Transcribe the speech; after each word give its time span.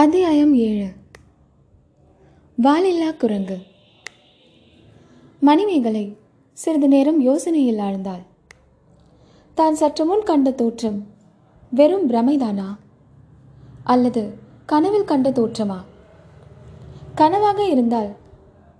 அத்தியாயம் 0.00 0.54
ஏழு. 0.54 0.88
வாலில்லா 2.62 3.16
குரங்கு. 3.16 3.58
மணிமேகலை 5.40 6.16
சிறிது 6.52 6.88
நேரம் 6.88 7.24
யோசனையில் 7.24 7.80
ஆழ்ந்தாள். 7.86 8.22
தான் 9.54 9.74
சற்று 9.74 10.06
முன் 10.06 10.22
கண்ட 10.22 10.50
தோற்றம் 10.50 11.06
வெறும் 11.70 12.10
பிரமைதானா? 12.10 12.76
அல்லது 13.84 14.38
கனவில் 14.66 15.04
கண்ட 15.04 15.30
தோற்றமா? 15.30 15.78
கனவாக 17.16 17.58
இருந்தால் 17.58 18.16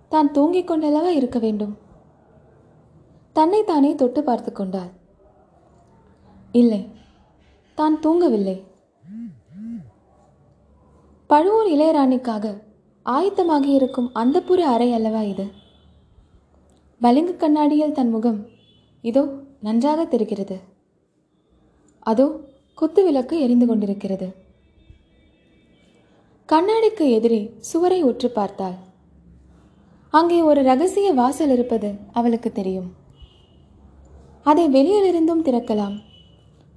தான் 0.09 0.33
தூங்கிக் 0.33 0.71
கொண்டளவா 0.71 1.09
இருக்க 1.09 1.39
வேண்டும்? 1.39 1.79
தன்னைத்தானே 3.33 3.95
தொட்டு 3.95 4.23
பார்த்து 4.23 4.53
கொண்டாள். 4.53 4.91
இல்லை 6.53 6.89
தான் 7.75 8.01
தூங்கவில்லை. 8.01 8.67
பழுவூர் 11.31 11.67
இளையராணிக்காக 11.67 12.63
ஆயத்தமாகி 13.07 13.73
இருக்கும் 13.73 14.11
அந்தப்புற 14.15 14.61
அறை 14.75 14.93
அல்லவா 14.93 15.23
இது? 15.23 15.47
பளிங்கு 17.01 17.37
கண்ணாடியில் 17.37 17.93
தன் 17.93 18.09
முகம் 18.09 18.47
இதோ 19.03 19.23
நன்றாக 19.61 20.05
தெரிகிறது. 20.05 20.57
அதோ 22.01 22.27
குத்து 22.75 23.05
விளக்கு 23.05 23.41
எரிந்து 23.41 23.67
கொண்டிருக்கிறது. 23.67 24.29
கண்ணாடிக்கு 26.49 27.11
எதிரே 27.11 27.55
சுவரை 27.59 28.03
உற்று 28.03 28.31
பார்த்தாள். 28.31 28.79
அங்கே 30.11 30.41
ஒரு 30.43 30.63
ரகசிய 30.63 31.13
வாசல் 31.13 31.51
இருப்பது 31.51 31.93
அவளுக்கு 32.13 32.53
தெரியும். 32.53 32.95
அதை 34.43 34.67
வெளியிலிருந்தும் 34.69 35.47
திறக்கலாம் 35.49 35.97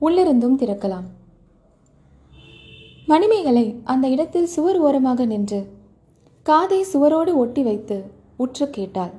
உள்ளிருந்தும் 0.02 0.60
திறக்கலாம். 0.62 1.08
மணிமேகலை 3.12 3.64
அந்த 3.84 4.06
இடத்தில் 4.08 4.52
சுவர் 4.54 4.80
ஓரமாக 4.80 5.26
நின்று 5.26 5.60
காதை 6.46 6.80
சுவரோடு 6.94 7.32
ஒட்டி 7.34 7.62
வைத்து 7.64 7.98
உற்று 8.38 8.66
கேட்டாள். 8.70 9.14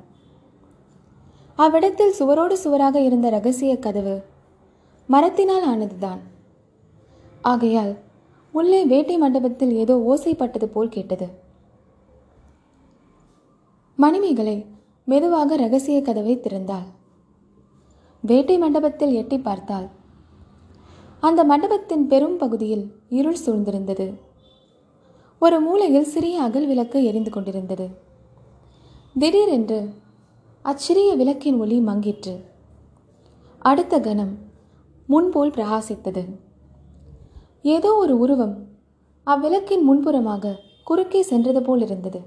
அவ்விடத்தில் 1.59 2.15
சுவரோடு 2.19 2.55
சுவராக 2.63 2.95
இருந்த 2.99 3.27
ரகசிய 3.29 3.73
கதவு 3.79 4.15
மரத்தினால் 5.09 5.65
ஆனதுதான். 5.71 6.21
ஆகையால் 7.51 7.93
உள்ளே 8.53 8.81
வேட்டை 8.85 9.17
மண்டபத்தில் 9.17 9.73
ஏதோ 9.83 9.95
ஓசைப்பட்டது 10.11 10.69
போல் 10.75 10.93
கேட்டது. 10.95 11.27
மணிமேகலை 13.99 14.57
மெதுவாக 15.07 15.55
ரகசிய 15.55 15.99
கதவை 16.01 16.35
திறந்தாள். 16.37 16.87
வேட்டை 18.23 18.57
மண்டபத்தில் 18.57 19.13
எட்டி 19.13 19.37
பார்த்தாள். 19.39 19.87
அந்த 21.23 21.43
மண்டபத்தின் 21.43 22.07
பெரும் 22.07 22.37
பகுதியில் 22.37 22.85
இருள் 23.09 23.41
சூழ்ந்திருந்தது. 23.45 24.13
ஒரு 25.41 25.59
மூலையில் 25.59 26.09
சிறிய 26.13 26.41
அகல் 26.41 26.67
விளக்கு 26.67 27.03
எரிந்து 27.03 27.31
கொண்டிருந்தது. 27.31 27.85
திடீரென்று 29.19 29.77
அச்சிறிய 30.61 31.15
விளக்கின் 31.15 31.59
ஒளி 31.59 31.77
மங்கிற்று. 31.79 32.33
அடுத்த 33.59 33.99
கணம் 33.99 34.33
முன்போல் 35.09 35.49
பிரகாசித்தது. 35.49 36.23
ஏதோ 37.61 37.95
ஒரு 37.95 38.17
உருவம் 38.17 38.55
அவ்விளக்கின் 39.27 39.87
முன்புறமாக 39.89 40.53
குறுக்கே 40.83 41.21
சென்றது 41.21 41.61
போல் 41.61 41.81
இருந்தது 41.81 42.21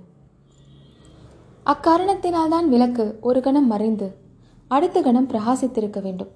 அக்காரணத்தினால்தான் 1.67 2.67
விளக்கு 2.67 3.19
ஒரு 3.21 3.41
கணம் 3.41 3.67
மறைந்து 3.67 4.09
அடுத்த 4.69 5.01
கணம் 5.01 5.29
பிரகாசித்திருக்க 5.29 6.01
வேண்டும். 6.03 6.33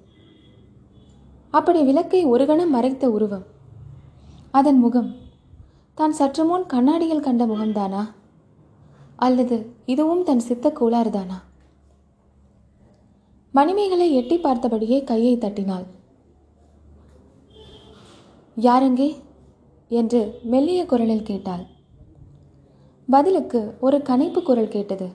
அப்படி 1.50 1.82
விளக்கை 1.82 2.24
ஒரு 2.24 2.46
கணம் 2.46 2.70
மறைத்த 2.70 3.10
உருவம். 3.10 3.44
அதன் 4.50 4.78
முகம். 4.78 5.14
தான் 5.94 6.12
சற்று 6.12 6.44
முன் 6.44 6.66
கண்ணாடியில் 6.66 7.20
கண்ட 7.20 7.46
முகம்தானா? 7.46 8.02
அல்லது 9.16 9.72
இதுவும் 9.86 10.24
தன் 10.24 10.38
சித்த 10.38 10.72
கோளாறுதானா? 10.80 11.42
மணிமேகலை 13.52 14.14
எட்டி 14.14 14.38
பார்த்தபடியே 14.38 15.04
கையை 15.04 15.38
தட்டினாள். 15.38 15.86
யாரெங்கே? 18.60 19.16
என்று 19.88 20.40
மெல்லிய 20.42 20.86
குரலில் 20.86 21.22
கேட்டாள். 21.22 21.66
பதிலுக்கு 23.10 23.76
ஒரு 23.80 23.98
கனைப்பு 23.98 24.42
குரல் 24.42 24.68
கேட்டது. 24.68 25.08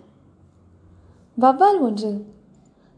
வவ்வால் 1.41 1.79
ஒன்று. 1.79 2.25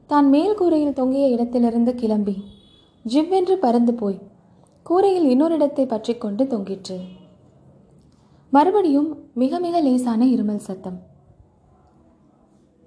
தான் 0.06 0.30
மேல் 0.30 0.56
கூரையில் 0.56 0.94
தொங்கிய 0.94 1.28
இடத்திலிருந்து 1.28 1.96
கிளம்பி 1.96 2.56
ஜிவ்வென்று 3.06 3.56
பறந்து 3.56 3.94
போய் 3.94 4.18
கூரையில் 4.86 5.28
இன்னொரு 5.34 5.56
இடத்தை 5.56 5.86
பற்றி 5.86 6.14
கொண்டு 6.18 6.44
தொங்கிற்று. 6.48 6.98
மறுபடியும் 8.54 9.10
மிக 9.34 9.60
மிக 9.60 9.76
லேசான 9.82 10.22
இருமல் 10.26 10.66
சத்தம். 10.68 10.98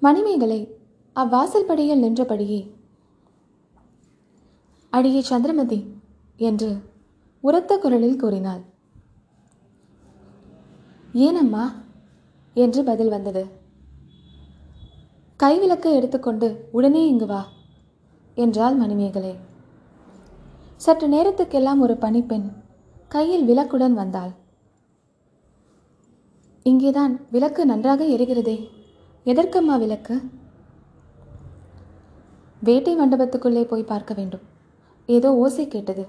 மணிமேகலை 0.02 0.60
அவ்வாசல் 1.16 1.68
படியில் 1.70 2.02
நின்றபடியே 2.04 2.60
அடியே 4.92 5.20
சந்திரமதி 5.20 5.80
என்று 6.38 6.70
உரத்த 7.44 7.72
குரலில் 7.78 8.20
கூறினாள். 8.22 8.62
ஏனம்மா 11.26 11.64
என்று 12.56 12.80
பதில் 12.84 13.08
வந்தது. 13.08 13.44
கைவிளக்கை 15.40 15.92
எடுத்துக்கொண்டு 15.98 16.48
உடனே 16.72 17.02
இங்கு 17.06 17.26
வா 17.26 17.42
என்றாள் 18.36 18.74
மணிமேகலை. 18.74 19.32
சற்று 20.80 21.08
நேரத்துக்கெல்லாம் 21.08 21.78
ஒரு 21.78 21.94
பணிப்பெண் 21.94 22.52
கையில் 23.08 23.48
விளக்குடன் 23.48 23.92
வந்தாள். 23.92 24.30
இங்கேதான் 26.62 27.26
விளக்கு 27.30 27.66
நன்றாக 27.66 28.04
எரிகிறதே. 28.04 28.68
எதற்கம்மா 29.24 29.78
விளக்கு? 29.78 30.20
வேட்டை 32.62 33.00
மண்டபத்துக்குள்ளே 33.00 33.62
போய் 33.62 33.82
பார்க்க 33.82 34.14
வேண்டும். 34.14 34.40
ஏதோ 35.06 35.36
ஓசை 35.36 35.68
கேட்டது. 35.68 36.06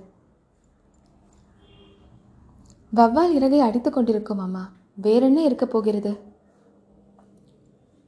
வவ்வால் 2.96 3.32
இறகை 3.32 3.60
அடித்துக் 3.60 3.94
கொண்டிருக்கும் 3.94 4.38
அம்மா. 4.38 4.72
வேறென்ன 4.94 5.44
இருக்கப் 5.44 5.72
போகிறது? 5.72 6.18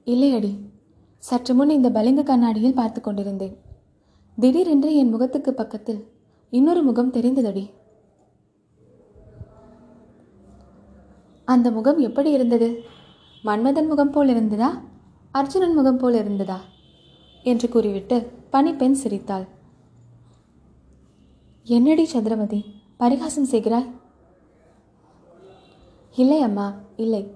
இல்லையடி 0.06 0.57
சற்று 1.18 1.53
முன் 1.53 1.69
இந்த 1.69 1.90
பளிங்கு 1.90 2.24
கண்ணாடியில் 2.24 2.74
பார்த்து 2.74 3.01
கொண்டிருந்தேன். 3.01 3.57
திடீரென்று 4.40 4.95
என் 4.95 5.09
முகத்துக்கு 5.09 5.53
பக்கத்தில் 5.53 6.12
இன்னொரு 6.56 6.84
முகம் 6.84 7.12
தெரிந்ததடி. 7.12 7.69
அந்த 11.46 11.72
முகம் 11.72 11.97
எப்படி 11.97 12.31
இருந்தது? 12.31 12.84
மன்மதன் 13.44 13.88
முகம் 13.88 14.12
போல் 14.12 14.28
இருந்ததா? 14.28 14.81
அர்ஜுனன் 15.31 15.74
முகம் 15.74 15.97
போல் 15.97 16.13
இருந்ததா? 16.13 16.59
என்று 17.44 17.69
கூறிவிட்டு 17.69 18.31
பனிப்பெண் 18.52 18.92
சிரித்தாள். 18.92 19.47
என்னடி 21.63 22.06
சந்திரமதி 22.06 22.66
பரிகாசம் 22.97 23.50
செய்கிறாய்? 23.52 23.90
இல்லை 26.16 26.42
அம்மா 26.42 26.74
இல்லை. 26.96 27.31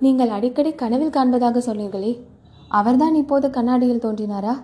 நீங்கள் 0.00 0.28
அடிக்கடி 0.28 0.72
கனவில் 0.72 1.16
காண்பதாக 1.18 1.58
சொன்னீர்களே 1.70 2.24
அவர்தான் 2.68 3.14
இப்போது 3.14 3.50
கண்ணாடியில் 3.50 4.04
தோன்றினாரா? 4.06 4.54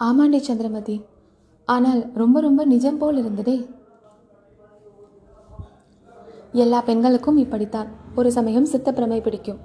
ஆமாண்டி 0.00 0.36
சந்திரமதி. 0.36 1.04
ஆனால் 1.64 2.10
ரொம்ப 2.14 2.40
ரொம்ப 2.40 2.64
நிஜம் 2.64 2.98
போல் 2.98 3.16
இருந்ததே. 3.16 3.70
எல்லா 6.52 6.80
பெண்களுக்கும் 6.80 7.36
இப்படித்தான். 7.36 7.88
ஒரு 8.14 8.32
சமயம் 8.32 8.66
சித்தப்பிரமை 8.66 9.22
பிடிக்கும். 9.22 9.58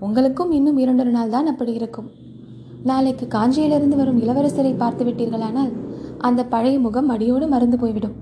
உங்களுக்கும் 0.00 0.50
இன்னும் 0.50 0.76
இரண்டொரு 0.76 1.10
நாள் 1.10 1.28
தான் 1.28 1.46
அப்படி 1.46 1.72
இருக்கும். 1.72 2.10
நாளைக்கு 2.82 3.26
காஞ்சியிலிருந்து 3.26 3.96
வரும் 3.96 4.22
இளவரசரை 4.22 4.76
பார்த்து 4.76 5.04
விட்டீர்களானால் 5.04 5.72
அந்த 6.18 6.44
பழைய 6.44 6.78
முகம் 6.78 7.08
அடியோடு 7.08 7.48
மறந்து 7.48 7.78
போய்விடும். 7.78 8.16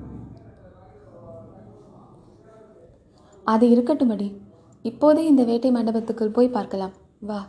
அது 3.44 3.70
இருக்கட்டும் 3.70 4.10
அடி 4.10 4.40
இப்போதே 4.82 5.26
இந்த 5.26 5.44
வேட்டை 5.44 5.72
மண்டபத்துக்குள் 5.72 6.32
போய் 6.32 6.48
பார்க்கலாம். 6.48 6.90
வா. 7.20 7.48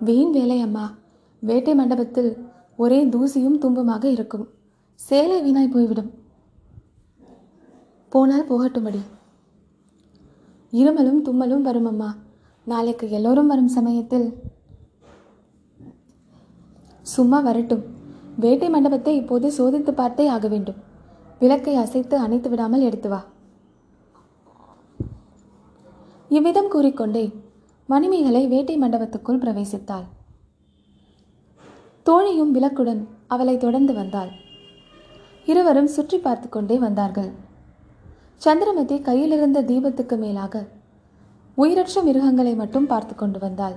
வீண் 0.00 0.30
வேலை 0.30 0.60
அம்மா. 0.60 0.94
வேட்டை 1.48 1.72
மண்டபத்தில் 1.78 2.30
ஒரே 2.82 2.98
தூசியும் 3.14 3.58
தும்புமாக 3.62 4.04
இருக்கும். 4.04 4.44
சேலை 5.00 5.38
வீணாய் 5.44 5.74
போய்விடும். 5.74 6.10
போனால் 8.12 8.48
போகட்டும்படி. 8.50 9.00
இருமலும் 10.72 11.20
தும்மலும் 11.26 11.66
வரும் 11.68 11.88
அம்மா 11.90 12.10
நாளைக்கு 12.66 13.06
எல்லோரும் 13.10 13.50
வரும் 13.52 13.74
சமயத்தில். 13.76 14.26
சும்மா 17.14 17.40
வரட்டும். 17.40 17.84
வேட்டை 18.44 18.68
மண்டபத்தை 18.74 19.14
இப்போது 19.16 19.48
சோதித்து 19.58 19.92
பார்த்தே 20.00 20.26
ஆக 20.36 20.48
வேண்டும். 20.48 20.80
விளக்கை 21.38 21.74
அசைத்து 21.84 22.16
அணைத்து 22.16 22.50
விடாமல் 22.50 22.86
எடுத்து 22.88 23.08
வா. 23.08 23.20
இவ்விதம் 26.36 26.72
கூறிக்கொண்டே 26.74 27.24
மணிமேகலை 27.88 28.44
வேட்டை 28.52 28.76
மண்டபத்துக்குள் 28.82 29.42
பிரவேசித்தாள். 29.44 30.06
தோழியும் 32.06 32.54
விளக்குடன் 32.56 33.02
அவளை 33.26 33.54
தொடர்ந்து 33.56 33.92
வந்தாள். 33.94 34.30
இருவரும் 35.46 35.86
சுற்றி 35.86 36.18
பார்த்து 36.18 36.48
கொண்டே 36.48 36.76
வந்தார்கள். 36.78 37.30
சந்திரமதி 38.36 38.96
கையிலிருந்த 39.00 39.62
தீபத்துக்கு 39.62 40.16
மேலாக 40.18 40.64
உயிரற்ற 41.58 42.02
மிருகங்களை 42.02 42.54
மட்டும் 42.54 42.86
பார்த்து 42.86 43.14
கொண்டு 43.14 43.38
வந்தாள். 43.38 43.76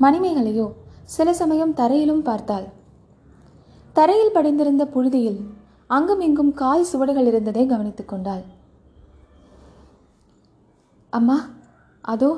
மணிமேகலையோ 0.00 0.66
சில 1.04 1.28
சமயம் 1.32 1.74
தரையிலும் 1.74 2.22
பார்த்தாள். 2.22 2.66
தரையில் 3.92 4.34
படிந்திருந்த 4.34 4.84
புழுதியில் 4.86 5.40
அங்கும் 5.86 6.20
இங்கும் 6.20 6.52
கால் 6.54 6.88
சுவடுகள் 6.90 7.26
இருந்ததை 7.26 7.66
கவனித்துக் 7.66 8.08
கொண்டாள். 8.08 8.44
அம்மா 11.12 11.38
அதோ 12.04 12.30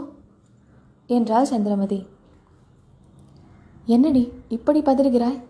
என்றாள் 1.11 1.51
சந்திரமதி. 1.53 2.01
என்னடி 3.87 4.33
இப்படி 4.49 4.81
பதறுகிறாய்? 4.81 5.41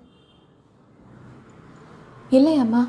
இல்லை 2.30 2.56
அம்மா. 2.56 2.88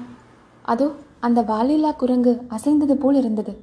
அதோ 0.62 0.88
அந்த 1.20 1.42
வாலில்லா 1.42 1.96
குரங்கு 1.96 2.34
அசைந்தது 2.48 2.96
போல் 2.96 3.16
இருந்தது. 3.16 3.54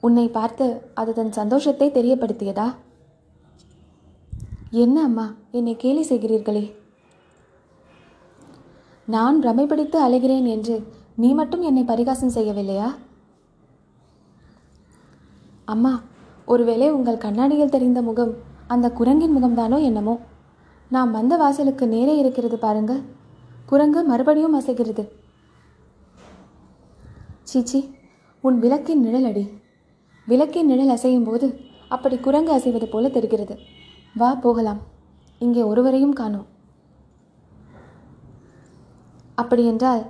உன்னை 0.00 0.28
பார்த்து 0.28 0.66
அது 0.94 1.12
தன் 1.12 1.32
சந்தோஷத்தை 1.32 1.90
தெரியப்படுத்தியதா? 1.90 2.74
என்ன 4.70 5.02
அம்மா 5.02 5.34
என்னை 5.50 5.76
கேலி 5.76 6.02
செய்கிறீர்களே? 6.08 6.64
நான் 9.06 9.40
பிரமைப்பிடித்து 9.42 9.98
அலைகிறேன் 10.06 10.46
என்று 10.46 10.76
நீ 11.16 11.32
மட்டும் 11.32 11.62
என்னை 11.62 11.82
பரிகாசம் 11.82 12.34
செய்யவில்லையா? 12.34 12.88
அம்மா 15.64 16.02
ஒருவேளை 16.46 16.90
உங்கள் 16.90 17.24
கண்ணாடியில் 17.24 17.74
தெரிந்த 17.76 18.02
முகம் 18.02 18.54
அந்த 18.66 18.90
குரங்கின் 18.90 19.36
முகம்தானோ 19.36 19.82
என்னமோ? 19.82 20.14
நாம் 20.88 21.10
வந்த 21.10 21.36
வாசலுக்கு 21.36 21.88
நேரே 21.88 22.18
இருக்கிறது 22.18 22.58
பாருங்கள் 22.58 23.02
குரங்கு 23.66 24.04
மறுபடியும் 24.04 24.56
அசைகிறது. 24.60 25.04
சீச்சி 27.42 27.80
உன் 28.40 28.58
விளக்கின் 28.58 29.00
நிழல் 29.00 29.24
அடி. 29.24 29.44
விளக்கின் 30.26 30.66
நிழல் 30.66 30.92
அசையும் 30.96 31.24
போது 31.24 31.46
அப்படி 31.88 32.16
குரங்கு 32.18 32.52
அசைவது 32.52 32.86
போல 32.90 33.08
தெரிகிறது. 33.08 33.58
வா 34.14 34.34
போகலாம். 34.34 34.80
இங்கே 35.38 35.62
ஒருவரையும் 35.62 36.12
காணோம். 36.12 36.46
அப்படியென்றால் 39.34 40.02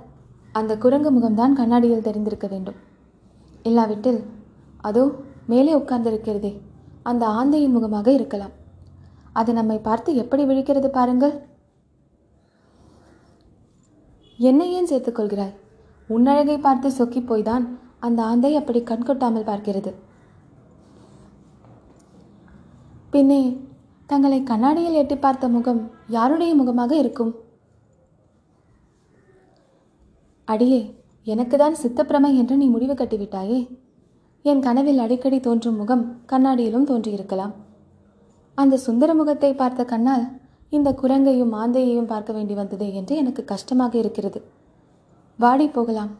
அந்த 0.51 0.77
குரங்கு 0.77 1.11
முகம்தான் 1.11 1.53
கண்ணாடியில் 1.53 2.07
தெரிந்திருக்க 2.07 2.47
வேண்டும். 2.47 2.75
இல்லாவிட்டில் 3.63 4.19
அதோ 4.81 5.03
மேலே 5.47 5.73
உட்கார்ந்திருக்கிறதே. 5.77 6.51
அந்த 7.09 7.23
ஆந்தையின் 7.39 7.75
முகமாக 7.75 8.07
இருக்கலாம். 8.17 8.55
அது 9.39 9.51
நம்மை 9.57 9.77
பார்த்து 9.87 10.09
எப்படி 10.21 10.43
விழிக்கிறது 10.49 10.89
பாருங்கள். 10.97 11.35
என்னை 14.49 14.67
ஏன் 14.77 14.89
சேர்த்துக்கொள்கிறாய் 14.91 15.55
உன்னழகை 16.15 16.57
பார்த்து 16.65 16.87
சொக்கி 16.97 17.21
போய்தான் 17.29 17.65
அந்த 18.07 18.19
ஆந்தை 18.31 18.51
அப்படி 18.59 18.79
கண்கொட்டாமல் 18.89 19.49
பார்க்கிறது. 19.49 19.91
பின்னே 23.13 23.41
தங்களை 24.09 24.39
கண்ணாடியில் 24.49 24.99
எட்டி 25.01 25.15
பார்த்த 25.17 25.45
முகம் 25.55 25.81
யாருடைய 26.15 26.51
முகமாக 26.59 26.91
இருக்கும்? 27.03 27.33
அடியே 30.47 30.81
எனக்குதான் 31.33 31.81
சித்தப்பிரமை 31.81 32.29
என்று 32.41 32.55
நீ 32.61 32.67
முடிவு 32.73 32.93
கட்டிவிட்டாயே. 32.93 33.59
என் 34.49 34.61
கனவில் 34.65 35.01
அடிக்கடி 35.03 35.37
தோன்றும் 35.45 35.77
முகம் 35.79 36.03
கண்ணாடியிலும் 36.31 36.85
தோன்றியிருக்கலாம். 36.89 37.53
அந்த 38.57 38.79
சுந்தர 38.85 39.09
முகத்தை 39.19 39.49
பார்த்த 39.53 39.81
கண்ணால் 39.83 40.25
இந்த 40.69 40.89
குரங்கையும் 41.01 41.53
மாந்தையையும் 41.55 42.09
பார்க்க 42.11 42.35
வேண்டி 42.37 42.53
வந்ததே 42.53 42.87
என்று 42.93 43.13
எனக்கு 43.15 43.43
கஷ்டமாக 43.51 43.93
இருக்கிறது. 43.97 44.39
வாடி 45.39 45.67
போகலாம். 45.67 46.11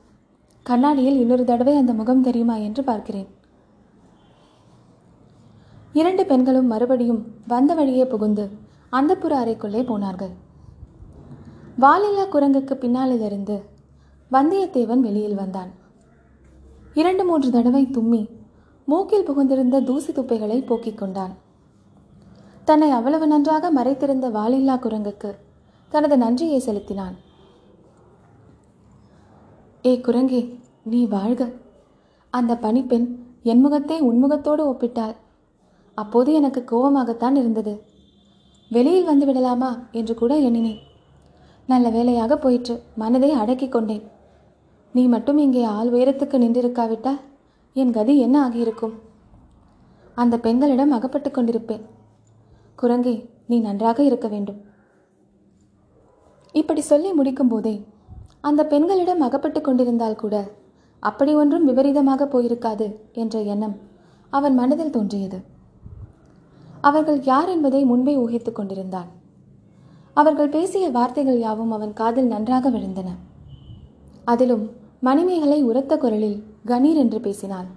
கண்ணாடியில் 0.66 1.20
இன்னொரு 1.24 1.44
தடவை 1.44 1.76
அந்த 1.78 1.94
முகம் 1.94 2.26
தெரியுமா 2.28 2.56
என்று 2.68 2.84
பார்க்கிறேன். 2.84 3.30
இரண்டு 5.94 6.26
பெண்களும் 6.26 6.72
மறுபடியும் 6.74 7.22
வந்த 7.48 7.74
வழியே 7.74 8.06
புகுந்து 8.06 8.46
அந்தப்புற 8.92 9.34
அறைக்குள்ளே 9.44 9.82
போனார்கள். 9.92 10.34
வாலில்லா 11.84 12.26
குரங்குக்கு 12.34 12.76
பின்னாலிலிருந்து 12.84 13.58
வந்தியத்தேவன் 14.32 15.04
வெளியில் 15.08 15.42
வந்தான். 15.42 15.72
இரண்டு 16.98 17.26
மூன்று 17.26 17.52
தடவை 17.52 17.86
தும்மி 17.86 18.30
மூக்கில் 18.86 19.26
புகுந்திருந்த 19.30 19.84
தூசி 19.84 20.14
துப்பைகளை 20.14 20.66
போக்கிக் 20.66 20.98
கொண்டான். 20.98 21.34
தன்னை 22.66 22.90
அவ்வளவு 22.90 23.28
நன்றாக 23.28 23.72
மறைத்திருந்த 23.72 24.30
வாலில்லா 24.30 24.76
குரங்குக்கு 24.78 25.36
தனது 25.90 26.18
நன்றியை 26.18 26.60
செலுத்தினான். 26.60 27.16
ஏ 29.86 30.02
குரங்கே 30.04 30.60
நீ 30.84 31.06
வாழ்க. 31.06 31.52
அந்த 32.30 32.56
பணிப்பெண் 32.56 33.16
என் 33.44 33.62
முகத்தை 33.62 34.02
உன்முகத்தோடு 34.02 34.70
ஒப்பிட்டாள். 34.72 35.16
அப்போது 35.94 36.34
எனக்கு 36.34 36.66
கோபமாகத்தான் 36.66 37.36
இருந்தது. 37.36 37.82
வெளியில் 38.70 39.04
வந்து 39.04 39.26
விடலாமா? 39.26 39.80
என்று 39.92 40.16
கூட 40.16 40.38
எண்ணினேன். 40.38 40.80
நல்ல 41.68 41.90
வேலையாக 41.90 42.38
போயிற்று. 42.38 42.84
மனதை 42.96 43.32
அடக்கிக் 43.32 43.72
கொண்டேன். 43.72 44.16
நீ 44.96 45.04
மட்டும் 45.14 45.40
இங்கே 45.46 45.64
ஆள் 45.78 45.90
உயரத்துக்கு 45.96 46.38
நின்றிருக்காவிட்டால் 46.44 47.20
என் 47.82 47.96
கதி 47.98 48.14
என்ன 48.18 48.38
ஆகியிருக்கும்? 48.46 48.96
அந்த 50.22 50.36
பெண்களிடம் 50.46 50.96
அகப்பட்டு 50.98 51.30
கொண்டிருப்பேன். 51.32 51.84
குரங்கே 52.82 53.16
நீ 53.50 53.58
நன்றாக 53.60 54.00
இருக்க 54.04 54.28
வேண்டும். 54.28 54.60
இப்படி 56.56 56.82
சொல்லி 56.82 57.10
முடிக்கும் 57.14 57.52
போதே 57.52 57.76
அந்த 58.48 58.62
பெண்களிடம் 58.72 59.22
அகப்பட்டு 59.28 59.62
கொண்டிருந்தால் 59.62 60.22
கூட 60.24 60.36
அப்படி 61.04 61.32
ஒன்றும் 61.36 61.68
விபரீதமாக 61.70 62.26
போயிருக்காது 62.34 62.88
என்ற 63.22 63.38
எண்ணம் 63.54 63.76
அவன் 64.34 64.56
மனதில் 64.56 64.96
தோன்றியது. 64.96 65.40
அவர்கள் 66.88 67.20
யார் 67.22 67.50
என்பதை 67.50 67.82
முன்பே 67.86 68.14
ஊகித்துக் 68.24 68.58
கொண்டிருந்தான். 68.58 69.10
அவர்கள் 70.14 70.54
பேசிய 70.56 70.86
வார்த்தைகள் 70.90 71.40
யாவும் 71.40 71.74
அவன் 71.78 71.94
காதில் 71.94 72.32
நன்றாக 72.34 72.70
விழுந்தன. 72.70 73.10
அதிலும் 74.28 74.66
மணிமேகலை 75.00 75.60
உரத்த 75.64 75.94
குரலில் 75.98 76.38
கணீர் 76.66 77.00
என்று 77.04 77.20
பேசினாள். 77.20 77.68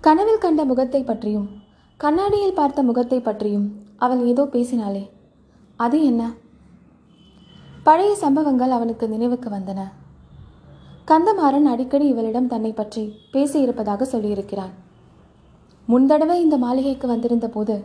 கனவில் 0.00 0.42
கண்ட 0.44 0.62
முகத்தை 0.64 1.00
பற்றியும் 1.04 1.48
கண்ணாடியில் 2.00 2.58
பார்த்த 2.58 2.82
முகத்தை 2.82 3.18
பற்றியும் 3.20 3.68
அவள் 3.96 4.20
ஏதோ 4.24 4.42
பேசினாளே. 4.52 5.04
அது 5.76 5.98
என்ன? 6.04 6.22
பழைய 7.82 8.12
சம்பவங்கள் 8.14 8.70
அவனுக்கு 8.70 9.04
நினைவுக்கு 9.08 9.48
வந்தன. 9.50 9.80
கந்தமாறன் 11.08 11.68
அடிக்கடி 11.72 12.06
இவளிடம் 12.06 12.48
தன்னை 12.48 12.72
பற்றி 12.72 13.02
பேசியிருப்பதாக 13.32 14.06
சொல்லியிருக்கிறான். 14.12 14.72
முன்தடவை 15.88 16.36
இந்த 16.40 16.56
மாளிகைக்கு 16.56 17.06
வந்திருந்த 17.06 17.46
போது 17.48 17.76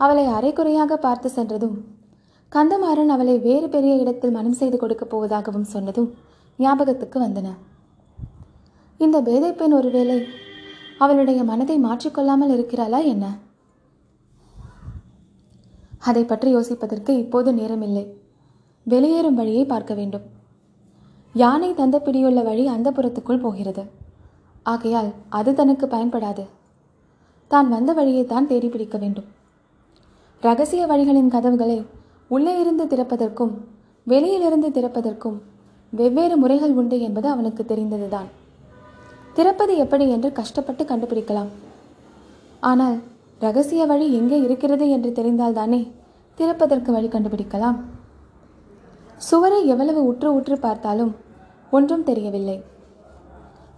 அவளை 0.00 0.24
அரைக்குறையாக 0.26 0.94
பார்த்து 0.96 1.28
சென்றதும் 1.28 1.76
கந்தமாறன் 2.52 3.12
அவளை 3.14 3.34
வேறு 3.38 3.68
பெரிய 3.68 3.92
இடத்தில் 3.94 4.30
மனம் 4.30 4.58
செய்து 4.60 4.76
கொடுக்கப் 4.78 5.12
போவதாகவும் 5.12 5.68
சொன்னதும் 5.74 6.08
ஞாபகத்துக்கு 6.58 7.18
வந்தன. 7.20 7.48
இந்த 9.00 9.20
பேதை 9.20 9.52
பெண் 9.52 9.72
ஒருவேளை 9.72 10.18
அவளுடைய 10.98 11.44
மனதை 11.44 11.76
மாற்றிக்கொள்ளாமல் 11.78 12.52
இருக்கிறாளா 12.56 13.00
என்ன? 13.04 13.24
அதை 15.98 16.24
பற்றி 16.24 16.48
யோசிப்பதற்கு 16.56 17.12
இப்போது 17.22 17.52
நேரமில்லை. 17.52 18.04
வெளியேறும் 18.86 19.34
வழியை 19.34 19.64
பார்க்க 19.64 19.94
வேண்டும். 19.94 20.24
யானை 21.34 21.74
தந்த 21.74 21.98
பிடியுள்ள 21.98 22.42
வழி 22.42 22.66
அந்த 22.66 22.88
புறத்துக்குள் 22.90 23.44
போகிறது. 23.44 23.84
ஆகையால் 24.62 25.10
அது 25.28 25.54
தனக்கு 25.54 25.86
பயன்படாது. 25.86 26.44
தான் 27.50 27.68
வந்த 27.68 27.92
வழியை 27.92 28.26
தான் 28.26 28.46
தேடி 28.46 28.68
பிடிக்க 28.68 28.98
வேண்டும். 28.98 29.26
ரகசிய 30.42 30.86
வழிகளின் 30.86 31.32
கதவுகளை 31.34 31.78
உள்ளே 32.28 32.60
இருந்து 32.60 32.84
திறப்பதற்கும் 32.84 33.52
வெளியிலிருந்து 34.06 34.68
திறப்பதற்கும் 34.68 35.38
வெவ்வேறு 35.98 36.36
முறைகள் 36.42 36.76
உண்டு 36.80 36.96
என்பது 37.06 37.26
அவனுக்கு 37.34 37.62
தெரிந்ததுதான். 37.72 38.28
திறப்பது 39.36 39.72
எப்படி 39.82 40.04
என்று 40.14 40.28
கஷ்டப்பட்டு 40.38 40.82
கண்டுபிடிக்கலாம். 40.90 41.50
ஆனால் 42.70 42.96
ரகசிய 43.44 43.82
வழி 43.90 44.06
எங்கே 44.18 44.38
இருக்கிறது 44.46 44.86
என்று 44.96 45.10
தெரிந்தால்தானே 45.18 45.80
திறப்பதற்கு 46.38 46.90
வழி 46.96 47.08
கண்டுபிடிக்கலாம். 47.14 47.78
சுவரை 49.28 49.60
எவ்வளவு 49.72 50.00
உற்று 50.10 50.28
உற்று 50.38 50.56
பார்த்தாலும் 50.66 51.12
ஒன்றும் 51.76 52.06
தெரியவில்லை. 52.08 52.58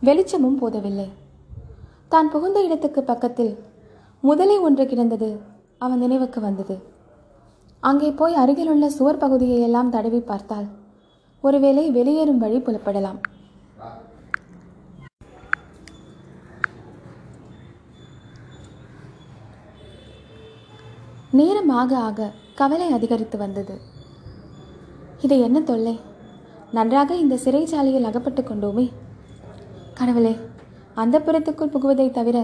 வெளிச்சமும் 0.03 0.59
போதவில்லை. 0.63 1.09
தான் 2.13 2.31
புகுந்த 2.33 2.59
இடத்துக்கு 2.67 3.01
பக்கத்தில் 3.11 3.53
முதலை 4.23 4.57
ஒன்று 4.67 4.85
கிடந்தது 4.91 5.29
அவன் 5.85 6.03
நினைவுக்கு 6.05 6.41
வந்தது. 6.41 6.77
அங்கே 7.83 8.11
போய் 8.21 8.41
அருகிலுள்ள 8.43 8.87
சுவர் 8.97 9.23
பகுதியை 9.25 9.59
எல்லாம் 9.69 9.93
தடவி 9.95 10.21
பார்த்தால் 10.31 10.69
ஒருவேளை 11.49 11.85
வெளியேறும் 11.97 12.43
வழி 12.45 12.59
புலப்படலாம். 12.59 13.19
நேரம் 21.39 21.71
ஆக 21.81 21.93
ஆக 22.09 22.29
கவலை 22.61 22.89
அதிகரித்து 22.97 23.39
வந்தது. 23.39 23.75
இது 25.25 25.37
என்ன 25.47 25.59
தொல்லை? 25.71 25.95
நன்றாக 26.77 27.17
இந்த 27.23 27.39
சிறைச்சாலையில் 27.45 28.09
அகப்பட்டு 28.11 28.43
கொண்டோமே. 28.43 28.87
கடவுளே 29.99 30.35
அந்த 31.03 31.17
புறத்துக்குள் 31.27 31.73
புகுவதை 31.75 32.07
தவிர 32.11 32.39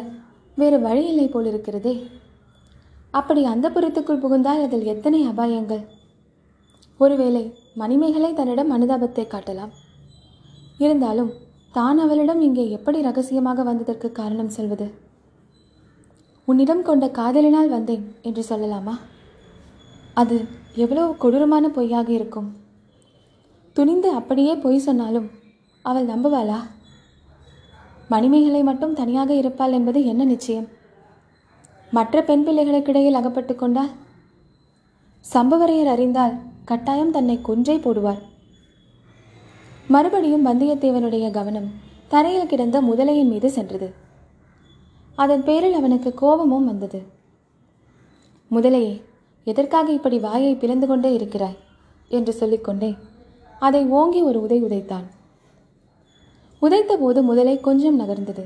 வேறு 0.60 0.78
வழி 0.86 1.02
இல்லை 1.10 1.26
போலிருக்கிறதே. 1.28 1.94
அப்படி 3.20 3.42
அந்த 3.54 3.66
புறத்துக்குள் 3.70 4.22
புகுந்தால் 4.24 4.64
அதில் 4.66 4.90
எத்தனை 4.92 5.20
அபாயங்கள்? 5.28 5.84
ஒருவேளை 7.02 7.44
மணிமேகலை 7.80 8.30
தன்னிடம் 8.38 8.74
அனுதாபத்தை 8.76 9.24
காட்டலாம். 9.28 9.72
இருந்தாலும் 10.84 11.30
தான் 11.76 11.98
அவளிடம் 12.04 12.40
இங்கே 12.46 12.64
எப்படி 12.76 12.98
ரகசியமாக 13.06 13.62
வந்ததற்கு 13.68 14.08
காரணம் 14.18 14.54
சொல்வது? 14.56 14.86
உன்னிடம் 16.48 16.82
கொண்ட 16.88 17.06
காதலினால் 17.18 17.72
வந்தேன் 17.76 18.04
என்று 18.28 18.42
சொல்லலாமா? 18.50 18.94
அது 20.20 20.36
எவ்வளவு 20.84 21.10
கொடூரமான 21.22 21.64
பொய்யாக 21.76 22.08
இருக்கும். 22.18 22.48
துணிந்து 23.76 24.08
அப்படியே 24.18 24.54
பொய் 24.64 24.84
சொன்னாலும் 24.86 25.28
அவள் 25.84 26.10
நம்புவாளா? 26.12 26.60
மணிமேகலை 28.14 28.62
மட்டும் 28.68 28.96
தனியாக 29.00 29.30
இருப்பாள் 29.40 29.76
என்பது 29.78 30.00
என்ன 30.12 30.22
நிச்சயம்? 30.32 30.68
மற்ற 31.96 32.22
பெண் 32.28 32.44
பிள்ளைகளுக்கிடையில் 32.46 33.18
அகப்பட்டு 33.20 33.54
கொண்டால்? 33.56 33.92
சம்பவரையர் 35.24 35.92
அறிந்தால் 35.94 36.34
கட்டாயம் 36.64 37.10
தன்னை 37.10 37.38
கொன்றே 37.44 37.76
போடுவார். 37.76 38.18
மறுபடியும் 39.88 40.46
வந்தியத்தேவனுடைய 40.46 41.30
கவனம் 41.30 41.70
தரையில் 42.08 42.46
கிடந்த 42.46 42.82
முதலையின் 42.82 43.28
மீது 43.28 43.50
சென்றது. 43.50 43.92
அதன் 45.14 45.44
பேரில் 45.44 45.72
அவனுக்கு 45.72 46.14
கோபமும் 46.14 46.64
வந்தது. 46.64 47.02
முதலையே 48.50 49.02
எதற்காக 49.44 49.92
இப்படி 49.92 50.18
வாயை 50.18 50.54
பிளந்து 50.54 50.86
கொண்டே 50.86 51.12
இருக்கிறாய்? 51.12 51.56
என்று 52.08 52.32
சொல்லிக்கொண்டே 52.32 52.96
அதை 53.60 53.86
ஓங்கி 53.86 54.22
ஒரு 54.22 54.40
உதை 54.40 54.64
உதைத்தான். 54.64 55.04
உதைத்தபோது 56.62 57.22
முதலை 57.22 57.60
கொஞ்சம் 57.60 58.00
நகர்ந்தது. 58.00 58.44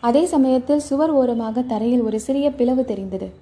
அதே 0.00 0.26
சமயத்தில் 0.26 0.78
சுவர் 0.78 1.10
ஓரமாக 1.10 1.62
தரையில் 1.62 2.02
ஒரு 2.02 2.20
சிறிய 2.20 2.50
பிளவு 2.50 2.84
தெரிந்தது. 2.84 3.32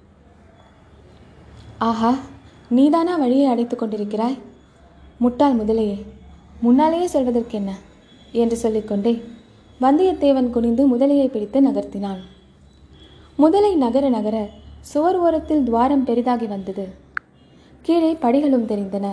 ஆஹா 1.77 2.15
நீதானா 2.69 3.15
வழியை 3.15 3.45
அடைத்து 3.45 3.77
கொண்டிருக்கிறாய்? 3.77 4.37
முட்டாள் 5.17 5.55
முதலையே 5.55 6.05
முன்னாலேயே 6.61 7.07
சொல்வதற்கு 7.07 7.57
என்ன 7.57 7.77
என்று 8.31 8.55
சொல்லிக்கொண்டே 8.55 9.23
வந்தியத்தேவன் 9.81 10.49
குனிந்து 10.49 10.97
முதலையை 10.97 11.27
பிடித்து 11.27 11.61
நகர்த்தினான். 11.61 12.17
முதலை 13.35 13.75
நகர 13.75 14.09
நகர 14.09 14.49
சுவர் 14.81 15.17
ஓரத்தில் 15.17 15.63
துவாரம் 15.63 16.03
பெரிதாகி 16.03 16.45
வந்தது. 16.45 16.89
கீழே 17.81 18.13
படிகளும் 18.13 18.65
தெரிந்தன. 18.65 19.07